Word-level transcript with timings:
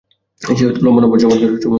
সে 0.41 0.63
হয়তো 0.65 0.79
লম্বা-লম্বা 0.85 1.17
চমৎকার 1.17 1.39
চিঠি 1.41 1.51
পেয়েছে। 1.51 1.67